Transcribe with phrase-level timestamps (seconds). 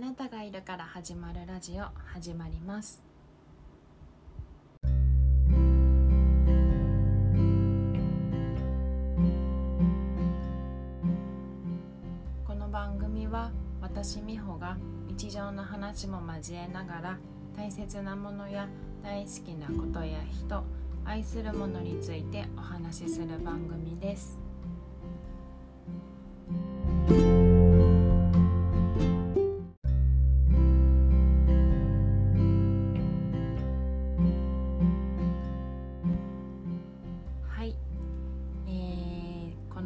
[0.00, 3.04] なたがいるから始まるラジオ始まります。
[12.46, 13.52] この番組は
[13.82, 17.18] 私美穂が日常の話も交えながら
[17.54, 18.66] 大切なものや
[19.02, 20.64] 大好きなことや人
[21.04, 24.38] 愛するものについてお話しする番組です。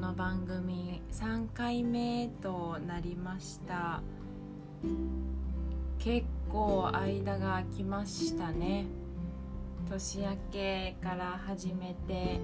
[0.05, 4.03] の番組3回目となりました。
[5.99, 8.85] 結構間が空きましたね。
[9.89, 12.39] 年明けから始めて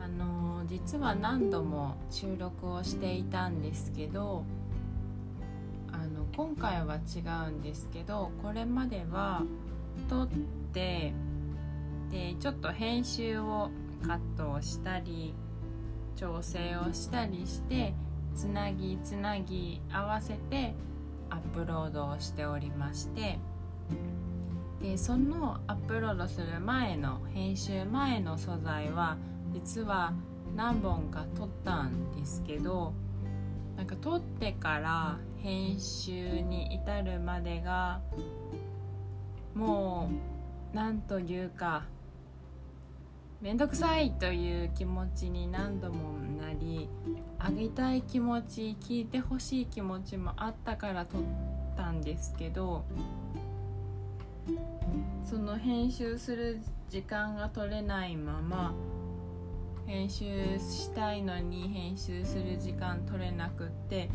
[0.00, 4.44] あの実は何度も収録をしていたんですけど
[5.90, 9.42] あの今回は違うんですけどこれまでは
[10.08, 10.28] 撮っ
[10.72, 11.12] て
[12.12, 13.70] でちょっと編集を
[14.06, 15.34] カットをしたり
[16.16, 17.94] 調整をしたりして
[18.34, 20.74] つなぎつなぎ合わせて
[21.30, 23.38] アップロードをしておりまして。
[24.80, 29.16] でそのアップロードする前の編集前の素材は
[29.54, 30.12] 実は
[30.54, 32.92] 何本か撮ったんですけど
[33.78, 38.02] なんか撮ってから編集に至るまでが
[39.54, 40.10] も
[40.72, 41.84] うなんというか
[43.44, 46.88] 面倒くさいという気持ちに何度もなり
[47.38, 51.20] あげたい気持ち聞いてほしい気持ちもあったから撮っ
[51.76, 52.86] たんですけど
[55.28, 58.74] その編集する時間が取れないまま
[59.86, 60.24] 編集
[60.58, 64.08] したいのに編集する時間取れなくって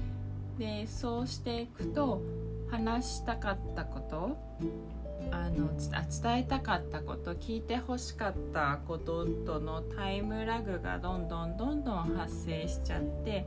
[0.58, 2.24] でそうしていくと
[2.72, 4.36] 話したかったこと
[5.32, 13.46] あの伝えたかったこと聞いてほしかったこととのタイムラグがどんどんどんどん発生しちゃって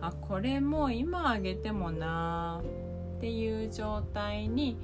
[0.00, 4.76] あこれもう今あげてもなーっていう状態に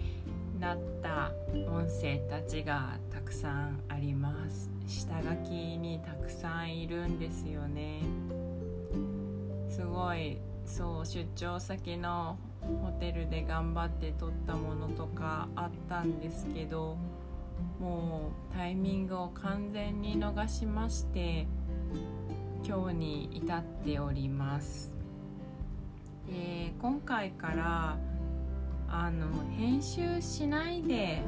[0.59, 1.33] なった
[1.69, 4.71] 音声たちがたくさんあります。
[4.87, 8.01] 下書きにたくさんいるんですよね。
[9.69, 12.39] すごいそう出張先の
[12.83, 16.97] ホテルで頑張って撮ったものとかあったんですけど
[17.81, 21.47] もうタイミングを完全に逃しまして
[22.67, 24.93] 今日に至っております。
[26.29, 27.99] で今回から
[28.89, 31.23] あの編集しないで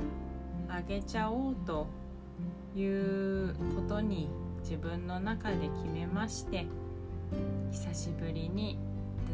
[0.69, 1.89] あげちゃおうと
[2.77, 4.28] いうことに
[4.61, 6.66] 自分の中で決めまして
[7.72, 8.78] 久しぶりに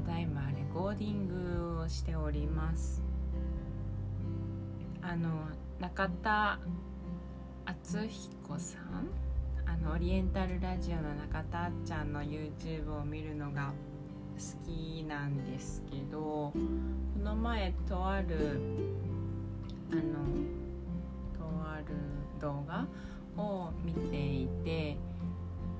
[0.04, 3.02] ただいまレコーディングをしております。
[5.02, 5.28] あの
[5.80, 6.58] 中田
[7.66, 9.10] 敦彦さん？
[9.66, 13.72] あのオリエンタルラジオの中田あっちゃんの YouTube を見るのが
[14.38, 16.54] 好きなんですけどこ
[17.22, 18.60] の前とある
[19.90, 20.02] あの
[21.36, 21.84] とある
[22.40, 22.86] 動画
[23.36, 24.96] を見ていて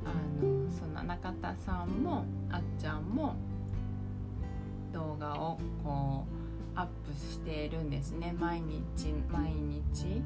[0.05, 0.09] あ
[0.45, 3.37] のその中田さんもあっちゃんも
[4.93, 6.27] 動画をこ
[6.75, 8.35] うアップしているんですね。
[8.39, 10.23] 毎日毎日。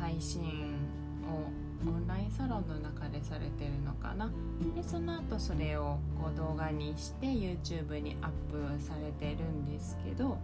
[0.00, 0.76] 配信
[1.24, 4.30] をオンラインサロンの中でされてるのかな。
[4.74, 10.38] でその後それをこう動画にして YouTube にアップされてるんですけど。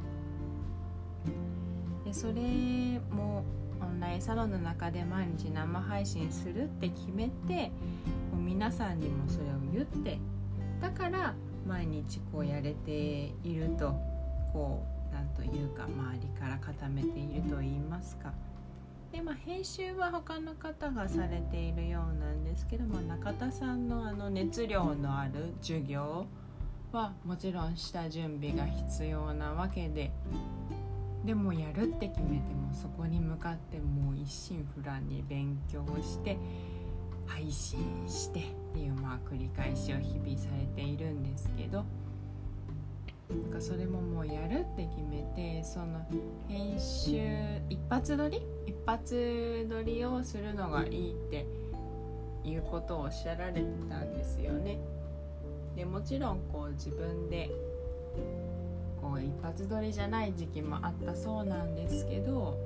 [2.05, 3.45] でそれも
[3.81, 7.71] オンラインサロンの中で毎日生配信するって決めて
[8.33, 10.19] もう皆さんにもそれを言って。
[10.81, 11.35] だから
[11.67, 13.95] 毎日こうやれていると
[14.53, 18.33] こうなんというか周りから固めていると言いますか。
[19.13, 26.27] でまあ編集は他の方がされているようなんですけども中田さんのあの熱量のある授業
[26.91, 30.11] はもちろんした準備が必要なわけで
[31.25, 36.37] でもやるって決めてもそこに向かってもう一心不乱に勉強して
[37.27, 38.43] 配信してっ
[38.73, 41.85] ていうまあ繰り返しを日々されているんですけど
[43.31, 46.05] なんかそれももうやるって決めてその
[46.49, 48.43] 編集一発撮り？
[48.67, 51.47] 一発撮りをするのがいいって
[52.45, 54.79] いうことをおっしゃられてたんですよね。
[55.75, 57.51] でもちろんこう自分で
[59.01, 62.57] こう一発撮りじゃない時期もあったそうなんですけど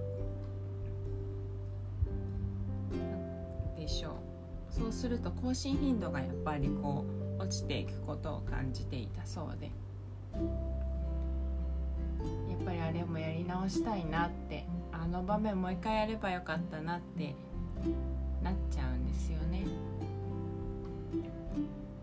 [3.78, 4.12] でしょう
[4.70, 7.04] そうすると更新頻度がやっぱりこ
[7.38, 9.70] う落ちていくことを感じていたそうで。
[12.48, 17.34] やっぱりあれもやり直したいなってあの場面もう一回やればよかったなって
[18.42, 19.64] なっちゃうんですよね。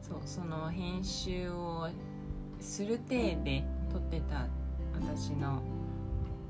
[0.02, 1.90] そうその編集を
[2.60, 4.48] する体で撮ってた
[4.94, 5.62] 私の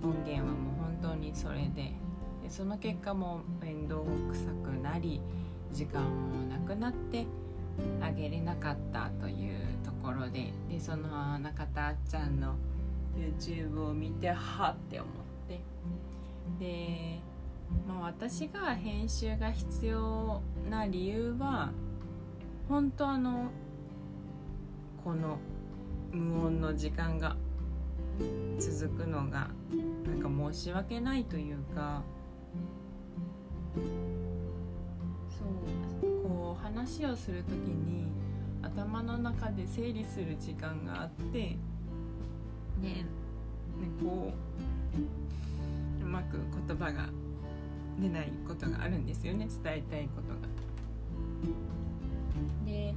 [0.04, 1.94] 音源はもう本当にそれで。
[2.44, 5.20] でその結果も面倒くさくなり
[5.76, 7.26] 時間もなくなって
[8.02, 12.56] あげれなかったというところででその中田あっちゃんの
[13.18, 15.14] YouTube を見てはって思っ
[15.50, 15.60] て
[16.60, 17.20] で、
[17.86, 21.72] まあ、私が編集が必要な理由は
[22.70, 23.52] 本当あの
[25.04, 25.38] この
[26.14, 27.36] 無音の時間が
[28.60, 29.50] 続くのが
[30.06, 32.02] なんか申し訳ないというか
[36.02, 36.12] そう。
[36.24, 38.08] こう話をする時に
[38.62, 41.58] 頭の中で整理する時間があってね。
[42.82, 43.06] ね
[44.02, 44.32] こ
[46.02, 46.38] ううまく
[46.68, 47.10] 言葉が
[48.00, 49.48] 出ないことがあるんですよね。
[49.64, 50.48] 伝えたいことが。
[52.66, 52.94] で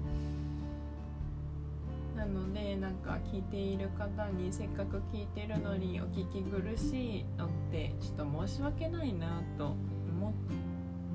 [2.17, 9.77] なのでなんか聞いている方にせっかく聞いてるのにお聞き苦しいのってちょっと申し訳ないなと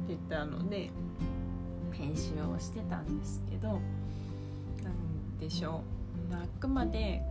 [0.04, 0.90] ってたので
[1.92, 3.68] 編集をしてたんですけど
[4.84, 5.82] なんでしょ
[6.32, 7.22] う、あくまで、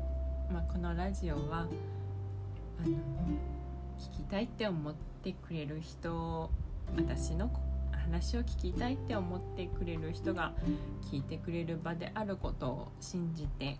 [0.51, 1.67] まあ、このラジオは
[2.83, 2.97] あの
[3.99, 6.51] 聞きたいって思ってくれる人
[6.97, 7.51] 私の
[7.93, 10.53] 話を聞きたいって思ってくれる人が
[11.11, 13.79] 聞いてくれる場であることを信じて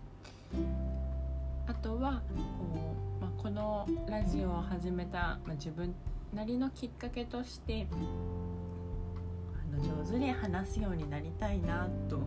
[1.67, 2.21] あとは
[2.69, 5.93] こう、まあ、このラジオを始めた、まあ、自分
[6.33, 7.87] なりのきっかけとして
[9.73, 12.17] の上手に話すようになりたいなと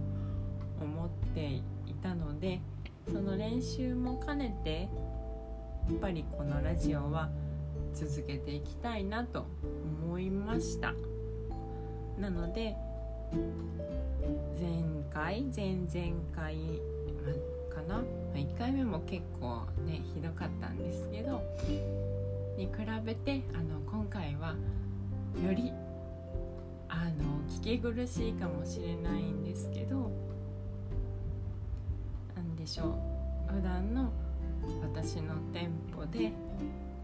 [0.80, 1.62] 思ってい
[2.02, 2.60] たので
[3.10, 4.88] その練習も兼ねて
[5.88, 7.30] やっぱりこのラジオは
[7.94, 9.46] 続けていきたいなと
[10.04, 10.92] 思いました。
[12.18, 12.74] なので
[14.60, 14.82] 前
[15.12, 16.56] 回前々回
[17.70, 18.02] かな、
[18.34, 21.42] 1回目も結構ねひどかったんですけど
[22.56, 22.72] に比
[23.04, 24.54] べてあの今回は
[25.44, 25.72] より
[27.06, 27.14] あの
[27.48, 30.10] 聞き苦しいかもしれないんですけど
[32.34, 32.98] なんでしょ
[33.48, 34.12] う普段の
[34.82, 36.32] 私のテンポで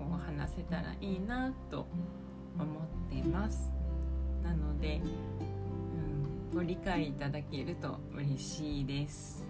[0.01, 1.87] こう話せたらいいなと
[2.59, 3.73] 思ってます。
[4.43, 5.01] なので、
[6.53, 9.47] うん、ご理解いただけると嬉しいです。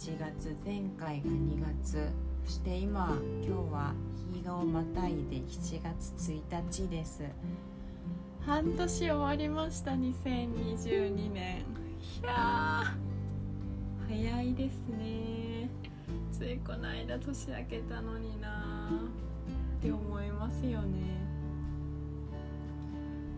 [0.00, 2.08] 1月前回が2月
[2.46, 3.92] そして今今日は
[4.32, 6.42] 日をまたいで7月1
[6.72, 7.22] 日です。
[8.40, 11.58] 半年終わりました2022年。
[11.58, 12.94] いや
[14.08, 15.68] 早いですね。
[16.32, 18.88] ついこの間年明けたのにな
[19.78, 20.96] って思いますよね。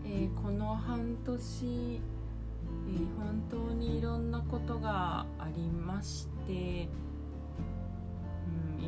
[0.05, 6.87] えー、この半年、えー、本当にいろんなことがありましてい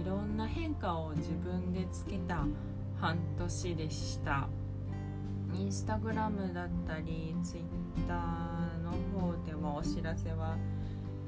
[0.06, 2.46] ろんな変化を自分でつけた
[3.00, 4.48] 半年でした。
[5.54, 7.64] インスタグラムだったりツイッ
[8.08, 10.58] ターの方ではお知らせは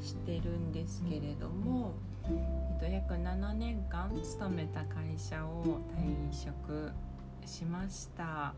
[0.01, 1.93] してるんですけれども、
[2.25, 6.91] えっと、約7年間勤めた会社を退職
[7.45, 8.53] しました。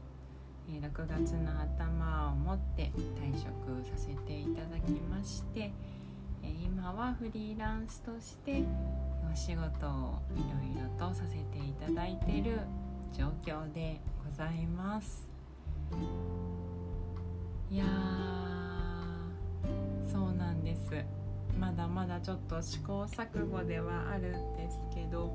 [0.77, 5.71] 6月の頭をもって退職させていただきまして
[6.49, 8.63] 今はフリーランスとして
[9.31, 12.59] お仕事をいろいろとさせていただいている
[13.13, 15.27] 状況でございます。
[17.71, 17.85] いや
[20.11, 20.91] そうなんです。
[21.59, 25.31] まだまだちょっと試行錯誤ではあるんですけど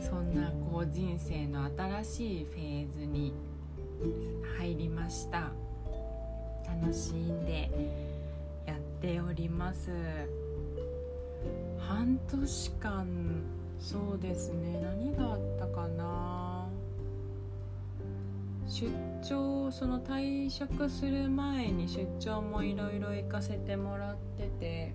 [0.00, 3.32] そんなこう人生の新しいフェーズに
[4.58, 5.50] 入りました。
[6.66, 7.70] 楽しんで
[8.66, 9.90] やっております。
[11.78, 13.06] 半年間
[13.78, 14.80] そうですね。
[14.80, 16.68] 何があったかな。
[18.66, 18.88] 出
[19.22, 24.94] 張その退職する前に出張もいろいろ行かせてもらってて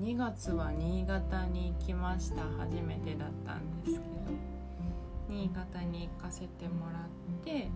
[0.00, 2.42] 2月は新潟に行きました。
[2.58, 4.04] 初めてだったんですけど。
[5.28, 7.68] 新潟に行かせてもらって。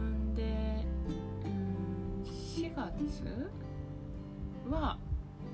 [0.00, 0.86] んで、
[1.44, 3.50] うん、4月？
[4.70, 4.98] は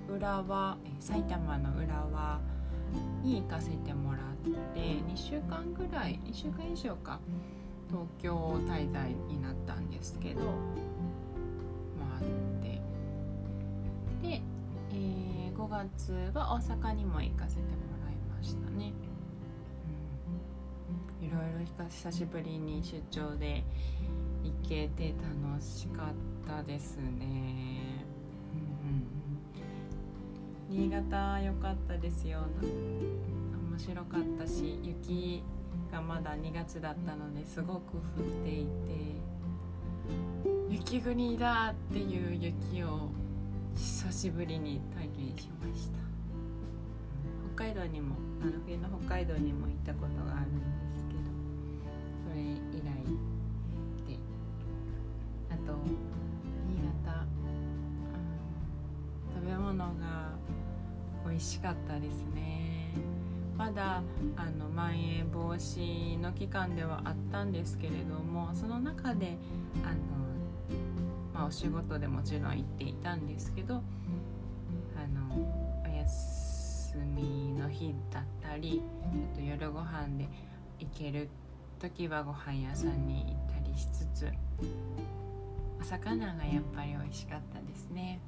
[0.09, 2.41] 浦和埼玉の浦和
[3.23, 4.23] に行かせてもらっ
[4.75, 7.21] て2週間ぐらい2週間以上か
[7.89, 8.35] 東京
[8.67, 10.41] 滞在になったんですけど
[12.21, 12.31] 回っ
[12.63, 12.81] て
[14.23, 14.43] で、
[14.93, 17.69] えー、5月は大阪にも行かせても
[18.05, 18.93] らいましたね。
[21.21, 21.41] うん、いろい
[21.79, 23.65] ろ久しぶりに出張で
[24.43, 26.07] 行けて楽しかっ
[26.47, 27.88] たですね。
[30.69, 32.41] 新潟良かったですよ。
[33.71, 35.43] 面白かったし雪
[35.91, 38.69] がまだ2月だったのですごく降っていて
[40.69, 43.09] 雪国だっていう雪を
[43.75, 45.99] 久しぶりに体験しました。
[47.57, 50.67] 北海道にもあの冬の北海道にも行ったことがあるんで
[50.99, 51.21] すけど
[52.29, 52.89] それ以来
[54.07, 54.19] で
[55.51, 55.73] あと
[61.39, 62.93] 味しかったですね
[63.57, 64.03] まだ
[64.37, 69.39] あのまん延防止の期間ではあったんですけれどもその中で
[69.85, 69.95] あの、
[71.33, 73.79] まあ、お仕事でもちろん行っていたんですけどあ
[75.07, 78.81] のお休みの日だったりちょ
[79.33, 80.29] っと夜ご飯で
[80.81, 81.29] 行ける
[81.79, 84.29] 時はご飯屋さんに行ったりしつつ
[85.81, 88.19] お魚がやっぱり美味しかったですね。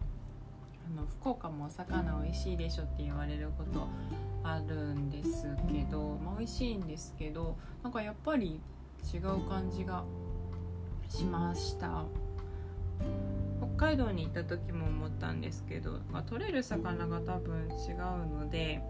[0.97, 3.89] あの福岡もお魚美味しいでしょって言われること
[4.43, 8.61] あるんですけど、まあ、美味しいんですけどなんかやっぱり
[9.13, 10.05] 違う感じが
[11.09, 12.05] しました。
[13.77, 18.83] 北海道に行った時も思ったんですけど、まあ、取れる魚が多分違うので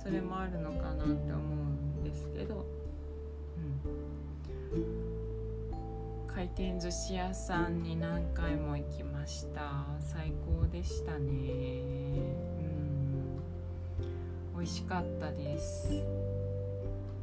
[0.00, 1.36] それもあるのかなって思う
[2.00, 2.64] んですけど、
[4.72, 5.18] うん。
[6.38, 9.84] 回転寿司屋さんに何回も行きましたした。
[10.00, 11.82] 最高でしたね。
[12.60, 12.62] う
[14.56, 14.56] ん。
[14.56, 16.02] 美味しかったです。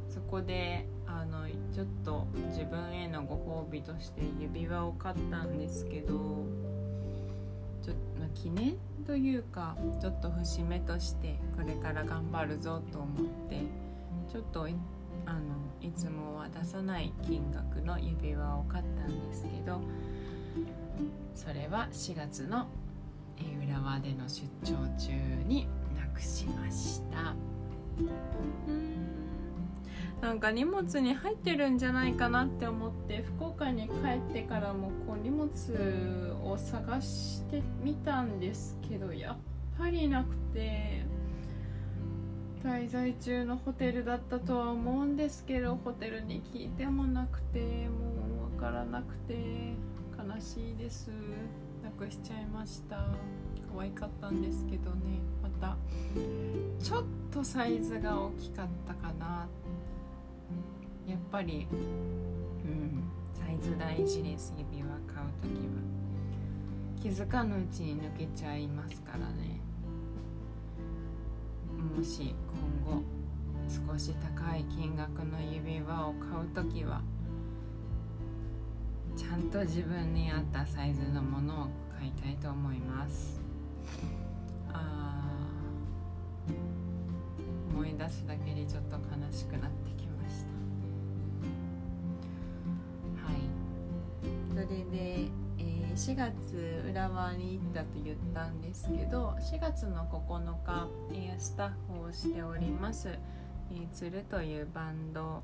[0.08, 6.14] そこであのちょっと自分へのご褒美として指輪を買ったんですけど
[7.82, 13.60] ちょま記念というかちょっと節目としてこれから頑張るぞと思って
[14.32, 14.66] ちょっと
[15.26, 15.40] あの
[15.82, 19.80] いつもは出さない金額の指輪を買ったんですけど
[21.34, 22.66] それは4月の
[23.38, 25.12] 浦和での出張中
[25.46, 27.34] になくしました。
[28.68, 28.96] うん。
[30.20, 33.92] なんか荷物に入ってるんじゃないかなって思って福岡に帰
[34.30, 35.50] ってからもこう荷物
[36.42, 39.36] を探してみたんですけどやっ
[39.78, 41.04] ぱりなくて
[42.64, 49.74] 滞在中のホテルだったとは思うんですけどホテルに聞いてもなくてもう分からなくて。
[50.18, 51.10] 悲しいです。
[51.82, 52.96] なくしちゃいました。
[53.72, 55.20] 可愛かったんですけどね。
[55.42, 55.76] また
[56.82, 59.46] ちょっとサイズが大きかったかな。
[61.06, 63.04] やっぱりうん
[63.34, 64.54] サイズ大事です。
[64.56, 65.96] 指輪買う時は。
[67.00, 69.60] 気づかぬうちに抜けちゃいますからね。
[71.96, 72.34] もし
[72.84, 73.02] 今後
[73.92, 77.02] 少し高い金額の指輪を買う時は
[79.16, 81.68] ちゃんと自分に合ったサイズのものを
[81.98, 83.40] 買いたいと思います。
[84.72, 85.28] あ
[87.70, 89.00] 思い出すだけでちょっと悲
[89.32, 90.50] しくなってきました。
[93.26, 93.40] はい。
[94.50, 95.30] それで
[95.96, 105.42] 4月浦和に行ったと言ったんですけど4月の9日、えスタッフをしております、えー、鶴というバンド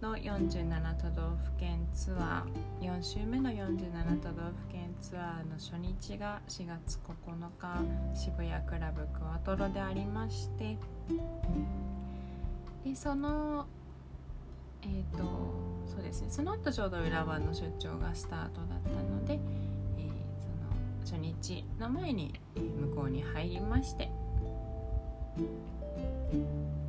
[0.00, 7.14] の47都道府県ツアー4週目の47都道府県ツアーの初日が4月9
[7.58, 10.78] 日渋谷クラブクワトロでありまして
[12.82, 13.66] でその
[14.80, 15.24] えっ、ー、と
[15.86, 19.38] そうですねその後ちょうど浦和の出張がスタートだったので
[21.04, 24.10] その初日の前に向こうに入りまして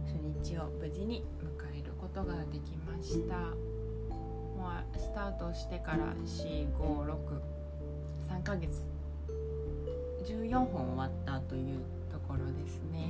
[0.06, 1.61] 初日を無事に迎
[2.14, 3.38] ことができました。
[3.38, 3.56] も
[4.68, 8.84] うスタートしてから4563ヶ月。
[10.26, 11.80] 14本終わったという
[12.12, 13.10] ところですね。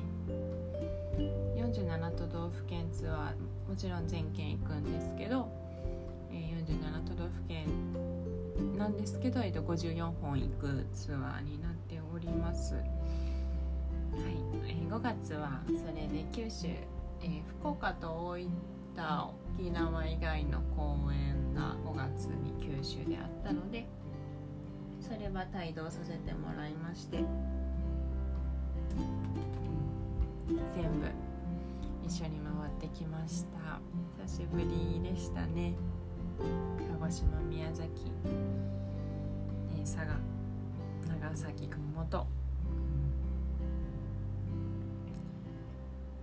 [1.58, 3.34] 47都道府県ツアー
[3.68, 5.50] もちろん全県行くんですけど
[6.32, 7.68] 47都道府県
[8.78, 12.76] なんですけど、えっと、54本行くツアーになっております。
[12.76, 12.84] はい、
[14.68, 18.38] えー、5月はそれで九州、えー、福岡と大
[18.96, 23.88] 分沖縄以外の公演が5月に九州であったので
[25.00, 27.18] それは帯同させてもらいまして
[30.76, 31.08] 全部
[32.06, 33.80] 一緒に回ってきました。
[34.26, 35.74] 久しぶりでしたね。
[37.00, 38.12] 鹿児島宮崎、
[39.82, 40.20] 佐賀
[41.08, 42.28] 長崎熊本。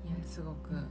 [0.07, 0.87] いやすごく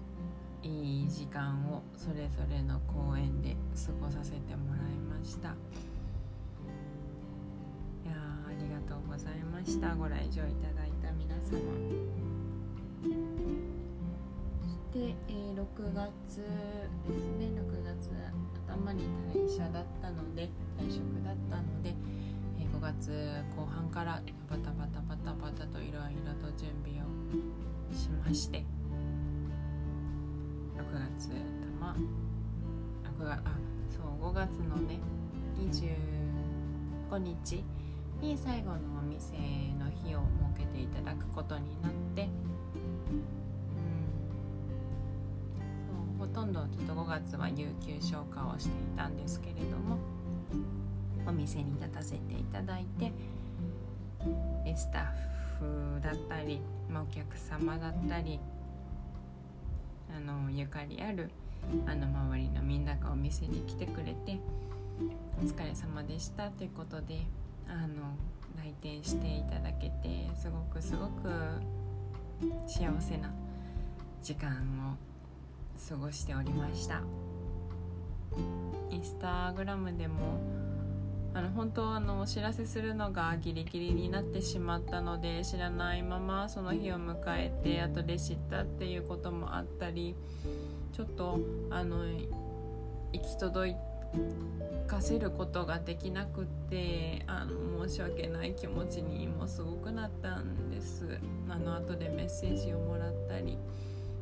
[0.64, 5.50] いい時間をそれぞれの公園で過ごさせてもらいました。
[5.50, 5.52] い
[8.06, 9.96] やありがとうございました。
[9.96, 11.60] ご来場いただいた皆様。
[14.62, 16.42] そして、えー、6月
[17.08, 17.48] ですね。
[17.56, 18.10] 6月
[18.68, 20.50] 頭に退社だったので
[20.80, 21.94] 退職だったので、
[22.60, 23.12] えー、5月
[23.56, 27.08] 後半からバタバタバタバタといろいろと準備を
[27.96, 28.66] しまして
[30.88, 31.36] 6月た
[31.80, 31.96] まあ
[33.20, 33.42] 月あ
[33.90, 35.00] そう5月のね
[35.60, 37.64] 25日
[38.22, 39.34] に最後のお店
[39.78, 40.22] の日を
[40.56, 42.24] 設けていただくことになって。
[42.24, 42.30] うん。
[46.20, 49.98] そうほとんどちょっと5月は有給消化をしていたんですけれども
[51.28, 53.12] お店に立たせていただいて
[54.76, 55.06] スタッ
[55.60, 58.40] フだったり、まあ、お客様だったり
[60.16, 61.30] あのゆかりある
[61.86, 64.40] あの周りのみんながお店に来てくれて
[65.42, 67.22] お疲れ様でしたということで
[67.68, 68.16] あの
[68.58, 71.30] 来店していただけてすごくすごく
[72.66, 73.32] 幸せな
[74.24, 74.98] 時間を
[75.90, 77.02] 過ごしておりました。
[78.90, 80.40] インスタグラムでも
[81.38, 90.16] あの本当あのお知らせするのがギリギリになってしまったので知らないままその日を迎えて後で知ったっていうこともあったり
[90.94, 91.40] ちょっと
[91.70, 93.76] あの行き届
[94.88, 103.60] かせることができなくってあの申し訳ない気持ちにもすごくなったんですあの後でメッセージをもらったり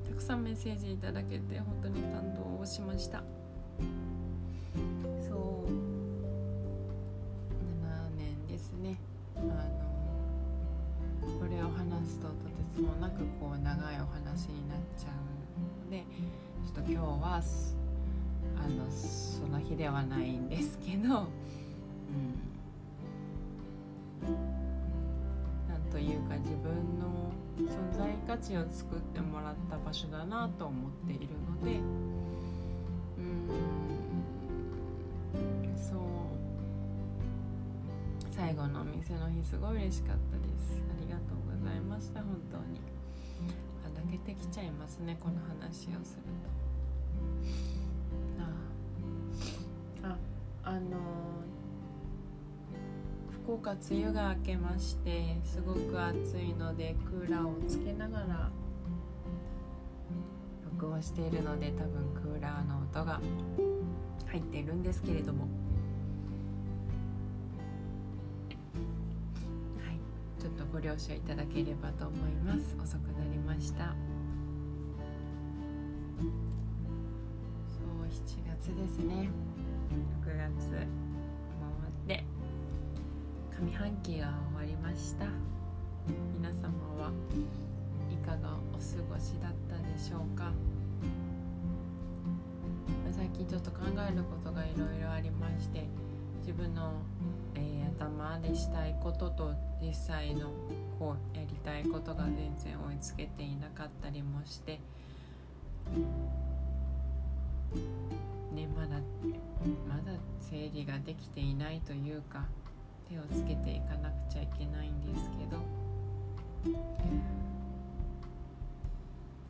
[0.05, 3.23] たくさんメッセージいただけて本当に感動をしました。
[9.51, 15.13] あのこれを話すととてつもなくこう長いお話になっちゃう
[15.85, 16.03] ので
[16.65, 17.41] ちょっと今日は
[18.57, 21.07] あのその日ではないんですけど、うん、
[25.67, 31.79] なんというか自分の存在価値を作ってもらった場所だなと思っているので
[39.45, 40.81] すごい嬉しかったです。
[40.89, 42.81] ありがとうございました本当に。
[43.85, 46.23] あ泣けてきちゃいますねこの話をする
[50.01, 50.07] と。
[50.07, 50.17] あ
[50.63, 50.97] あの
[53.43, 58.49] 福岡梅雨が明けましてすごく暑いのでクーラーをつけながら
[60.73, 63.21] 録音しているので多分クーラーの音が
[64.25, 65.47] 入っているんですけれども。
[70.71, 72.75] ご了承いただければと思います。
[72.81, 73.95] 遅くなりました。
[77.67, 78.11] そう7
[78.47, 79.29] 月ですね。
[80.23, 80.37] 6月。
[80.37, 82.23] も終わって。
[83.59, 85.25] 上半期が終わりました。
[86.33, 87.11] 皆様は
[88.11, 90.51] いかがお過ごしだったでしょうか。
[93.11, 95.87] 最近ちょっと考えることがいろいろありまして
[96.45, 96.91] 自分の
[97.55, 100.49] え頭でしたいことと実際の
[100.99, 104.79] こうやりたいことが全然追いつけていなかったりもして
[108.53, 108.99] ねまだ
[109.89, 112.45] まだ整理ができていないというか
[113.09, 115.57] 手をつけていかなくちゃいけないんですけど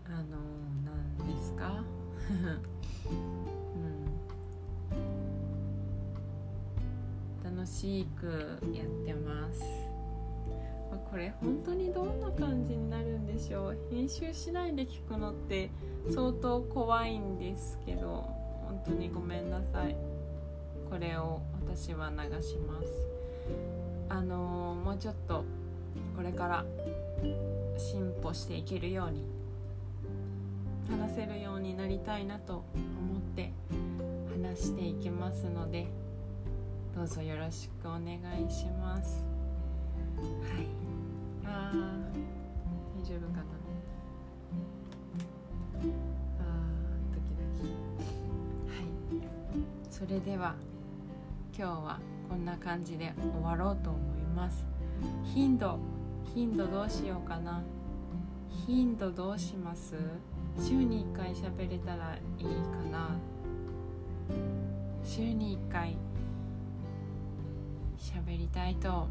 [0.08, 0.38] あの
[0.86, 1.84] 何ですか？
[7.64, 9.62] しくやってます。
[11.12, 13.78] これ本当にどんな感じになるんでしょう？
[13.92, 15.70] 編集しないで聞くのって
[16.10, 18.30] 相当怖いんですけど
[18.66, 19.96] 本当にごめんなさい。
[20.90, 22.88] これを私は流します。
[24.10, 25.44] あのー、もうちょっと
[26.16, 26.66] これから
[27.78, 29.26] 進歩していけるように
[30.90, 33.52] 話せるようになりたいなと思って
[34.32, 35.88] 話していきますので
[36.96, 39.28] どうぞよろしくお願いします。
[40.18, 40.66] はい。
[41.46, 41.78] あー
[43.02, 43.44] 大丈夫かな。
[46.40, 46.44] あ
[47.14, 47.68] ドキドキ。
[48.72, 48.86] はい。
[49.92, 50.56] それでは
[51.54, 54.66] 今日はこんな感じで終わろうと思います。
[55.26, 55.78] 頻度
[56.34, 57.62] 頻度どうしようかな。
[58.66, 59.96] 頻度どうします？
[60.66, 62.52] 週に1回喋れたらいいか
[62.90, 63.10] な。
[65.04, 65.98] 週に1回
[68.16, 69.10] 喋りたいと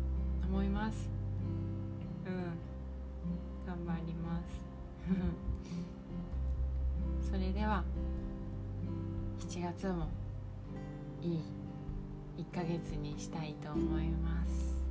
[0.49, 1.11] 思います。
[2.27, 2.57] うん。
[3.67, 4.65] 頑張ります。
[7.31, 7.85] それでは
[9.41, 10.09] 7月も
[11.21, 11.41] いい
[12.39, 14.83] 1ヶ月にしたいと思います。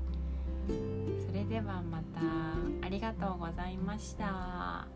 [1.26, 2.22] それではまた。
[2.86, 4.88] ありがとうございました。